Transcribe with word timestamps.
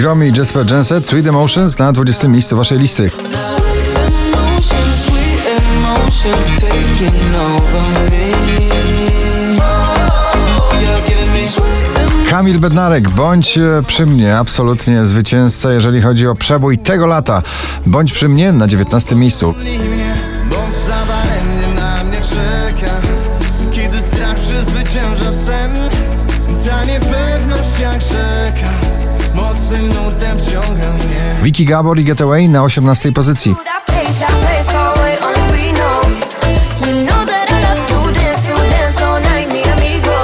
Gromi 0.00 0.28
i 0.28 0.32
Jasper 0.38 0.72
Jenset, 0.72 1.08
Sweet 1.08 1.26
Emotions 1.26 1.78
na 1.78 1.92
20 1.92 2.28
miejscu 2.28 2.56
waszej 2.56 2.78
listy. 2.78 3.10
Kamil 12.30 12.58
Bednarek, 12.58 13.08
bądź 13.08 13.58
e, 13.58 13.82
przy 13.86 14.06
mnie, 14.06 14.36
absolutnie 14.36 15.06
zwycięzca, 15.06 15.72
jeżeli 15.72 16.00
chodzi 16.00 16.26
o 16.26 16.34
przebój 16.34 16.78
tego 16.78 17.06
lata. 17.06 17.42
Bądź 17.86 18.12
przy 18.12 18.28
mnie 18.28 18.52
na 18.52 18.66
19 18.66 19.16
miejscu. 19.16 19.54
Kiedy 23.72 24.02
strach 24.02 24.36
przezwycięża 24.36 25.32
sen 25.32 25.90
Ta 26.64 27.19
amigo. 39.72 40.16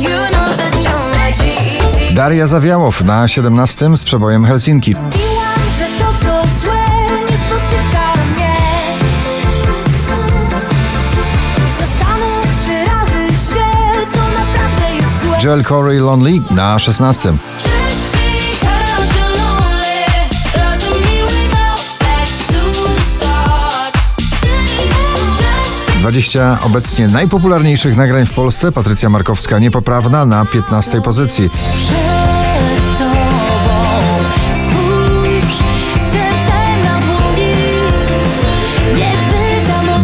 You 0.00 0.30
know 0.30 0.48
that 0.56 0.74
you're 0.84 1.08
my 1.10 1.32
GET. 1.32 2.14
Daria 2.14 2.46
Zawiałow 2.46 3.04
na 3.04 3.28
17 3.28 3.96
z 3.96 4.04
przebojem 4.04 4.44
Helsinki. 4.44 4.94
Joel 15.44 15.64
Corey 15.64 15.98
Lonely 15.98 16.40
na 16.50 16.78
16. 16.78 17.32
20 26.04 26.58
obecnie 26.62 27.06
najpopularniejszych 27.06 27.96
nagrań 27.96 28.26
w 28.26 28.30
Polsce. 28.30 28.72
Patrycja 28.72 29.08
Markowska 29.08 29.58
niepoprawna 29.58 30.26
na 30.26 30.44
15 30.44 31.02
pozycji. 31.02 31.50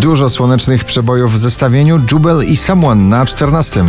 Dużo 0.00 0.28
słonecznych 0.28 0.84
przebojów 0.84 1.32
w 1.32 1.38
zestawieniu. 1.38 1.98
Jubel 2.12 2.44
i 2.44 2.56
Someone 2.56 3.02
na 3.02 3.26
14. 3.26 3.84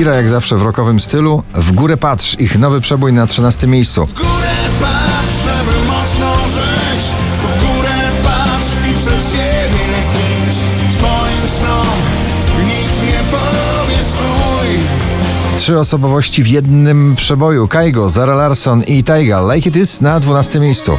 widać 0.00 0.14
sama. 0.14 0.14
Ira 0.14 0.14
jak 0.14 0.28
zawsze 0.28 0.56
w 0.56 0.62
rokowym 0.62 1.00
stylu. 1.00 1.42
W 1.54 1.72
górę 1.72 1.96
patrz, 1.96 2.36
ich 2.38 2.58
nowy 2.58 2.80
przebój 2.80 3.12
na 3.12 3.26
13 3.26 3.66
miejscu. 3.66 4.06
W 4.06 4.12
górę 4.12 4.28
patrz, 4.80 5.42
żeby 5.44 5.86
mocno 5.86 6.34
żyć 6.48 7.04
W 7.38 7.60
górę 7.60 8.10
patrz 8.24 8.90
i 8.90 8.94
przed 8.98 9.32
siebie 9.32 9.84
idź 10.50 10.56
Twoim 10.96 11.48
snom 11.48 11.86
nikt 12.58 13.02
nie 13.02 13.20
powie 13.30 13.96
stój 14.02 14.78
Trzy 15.56 15.78
osobowości 15.78 16.42
w 16.42 16.48
jednym 16.48 17.14
przeboju. 17.16 17.68
Kaigo, 17.68 18.08
Zara 18.08 18.34
Larson 18.34 18.82
i 18.82 19.02
Taiga. 19.02 19.54
Like 19.54 19.68
It 19.68 19.76
Is 19.76 20.00
na 20.00 20.20
12 20.20 20.60
miejscu. 20.60 20.92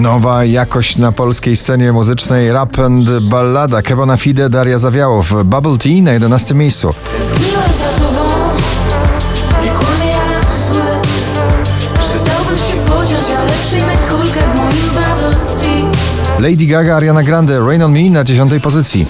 Nowa 0.00 0.44
jakość 0.44 0.96
na 0.96 1.12
polskiej 1.12 1.56
scenie 1.56 1.92
muzycznej 1.92 2.52
rap 2.52 2.78
and 2.78 3.10
ballada 3.20 3.82
Kebona 3.82 4.16
Fide, 4.16 4.48
Daria 4.48 4.78
Zawiałow. 4.78 5.34
Bubble 5.44 5.78
Tea 5.78 6.02
na 6.02 6.12
11 6.12 6.54
miejscu. 6.54 6.94
Lady 16.38 16.66
Gaga, 16.66 16.96
Ariana 16.96 17.22
Grande, 17.22 17.60
Rain 17.60 17.82
on 17.82 17.92
Me 17.92 18.10
na 18.10 18.24
10 18.24 18.62
pozycji. 18.62 19.06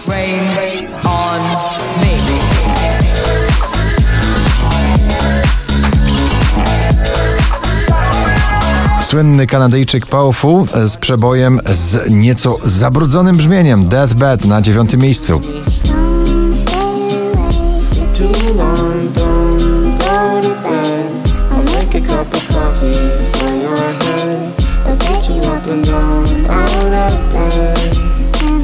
Słynny 9.10 9.46
Kanadyjczyk 9.46 10.06
Powerful 10.06 10.66
z 10.86 10.96
przebojem 10.96 11.60
z 11.70 12.10
nieco 12.10 12.58
zabrudzonym 12.64 13.36
brzmieniem 13.36 13.88
Death 13.88 14.14
Bed 14.14 14.44
na 14.44 14.62
9 14.62 14.94
miejscu. 14.94 15.40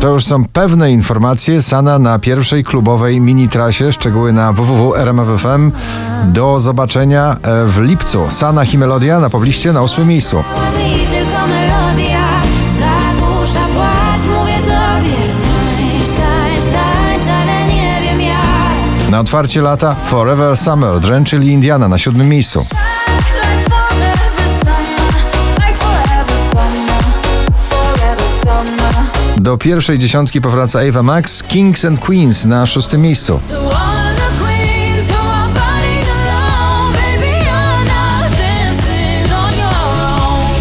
To 0.06 0.12
już 0.12 0.24
są 0.24 0.44
pewne 0.44 0.92
informacje. 0.92 1.62
Sana 1.62 1.98
na 1.98 2.18
pierwszej 2.18 2.64
klubowej 2.64 3.20
mini 3.20 3.48
trasie. 3.48 3.92
Szczegóły 3.92 4.32
na 4.32 4.52
www.rmf.fm. 4.52 5.72
Do 6.24 6.60
zobaczenia 6.60 7.36
e, 7.42 7.66
w 7.66 7.80
lipcu. 7.80 8.26
Sana 8.28 8.64
i 8.64 8.78
Melodia 8.78 9.20
na 9.20 9.30
pobliście 9.30 9.72
na 9.72 9.82
8 9.82 10.08
miejscu. 10.08 10.36
Mi 10.36 11.06
tylko 11.06 11.46
melodia 11.46 12.24
Zagłusza 12.68 13.66
płacz, 13.74 14.22
mówię 14.38 14.58
sobie 14.58 15.16
Tańcz, 15.42 16.08
tańcz, 16.08 16.72
tańcz, 16.72 17.26
ale 17.26 17.66
nie 17.74 18.00
wiem 18.02 18.20
jak 18.20 19.10
Na 19.10 19.20
otwarcie 19.20 19.62
lata 19.62 19.94
Forever 19.94 20.56
Summer, 20.56 21.00
Dren, 21.00 21.24
czyli 21.24 21.48
Indiana 21.48 21.88
na 21.88 21.98
siódmym 21.98 22.28
miejscu. 22.28 22.66
Do 29.46 29.58
pierwszej 29.58 29.98
dziesiątki 29.98 30.40
powraca 30.40 30.80
Ava 30.88 31.02
Max, 31.02 31.42
Kings 31.42 31.84
and 31.84 32.00
Queens 32.00 32.44
na 32.44 32.66
szóstym 32.66 33.00
miejscu. 33.00 33.40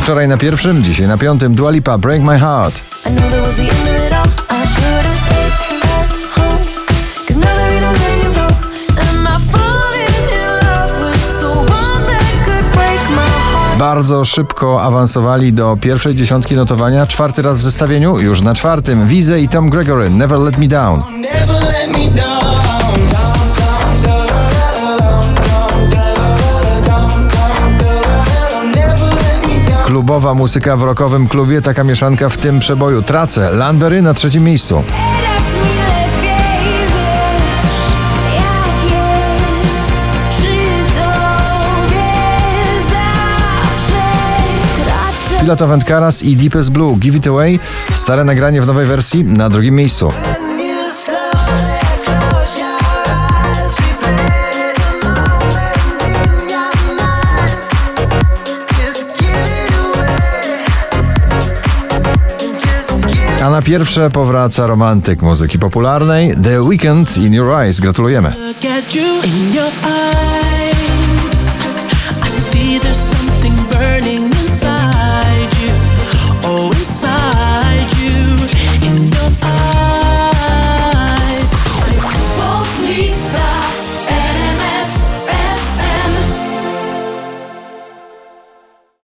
Wczoraj 0.01 0.27
na 0.27 0.37
pierwszym, 0.37 0.83
dzisiaj 0.83 1.07
na 1.07 1.17
piątym 1.17 1.55
Dua 1.55 1.71
Lipa, 1.71 1.97
Break 1.97 2.21
My 2.21 2.39
Heart. 2.39 2.81
Bardzo 13.79 14.25
szybko 14.25 14.81
awansowali 14.83 15.53
do 15.53 15.77
pierwszej 15.81 16.15
dziesiątki 16.15 16.55
notowania. 16.55 17.07
Czwarty 17.07 17.41
raz 17.41 17.59
w 17.59 17.61
zestawieniu, 17.61 18.19
już 18.19 18.41
na 18.41 18.53
czwartym. 18.53 19.07
Wize 19.07 19.41
i 19.41 19.47
Tom 19.47 19.69
Gregory, 19.69 20.09
Never 20.09 20.39
Let 20.39 20.57
Me 20.57 20.67
Down. 20.67 21.03
Klubowa 29.85 30.33
muzyka 30.33 30.77
w 30.77 30.83
rockowym 30.83 31.27
klubie, 31.27 31.61
taka 31.61 31.83
mieszanka 31.83 32.29
w 32.29 32.37
tym 32.37 32.59
przeboju. 32.59 33.01
Trace, 33.01 33.51
Landberry 33.51 34.01
na 34.01 34.13
trzecim 34.13 34.43
miejscu. 34.43 34.83
Tracę. 45.45 45.55
Pilot 45.57 45.61
of 45.61 45.85
Karas 45.85 46.23
i 46.23 46.35
Deepest 46.35 46.71
Blue, 46.71 46.95
Give 46.99 47.15
It 47.15 47.27
Away. 47.27 47.59
Stare 47.93 48.23
nagranie 48.23 48.61
w 48.61 48.67
nowej 48.67 48.85
wersji 48.85 49.23
na 49.23 49.49
drugim 49.49 49.75
miejscu. 49.75 50.11
A 63.43 63.49
na 63.49 63.61
pierwsze 63.61 64.09
powraca 64.09 64.67
romantyk 64.67 65.21
muzyki 65.21 65.59
popularnej 65.59 66.35
The 66.43 66.61
Weekend 66.61 67.17
in 67.17 67.33
Your 67.33 67.61
Eyes. 67.61 67.79
Gratulujemy. 67.79 68.33